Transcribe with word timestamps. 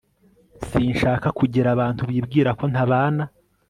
Sinshaka 0.69 1.27
kugira 1.39 1.67
abantu 1.75 2.01
bibwira 2.09 2.49
ko 2.59 2.63
ntabana 2.71 3.23